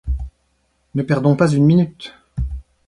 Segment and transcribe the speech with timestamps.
[0.95, 2.15] Ne perdons pas une minute!